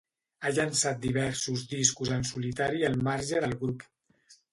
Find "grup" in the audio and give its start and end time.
3.61-3.85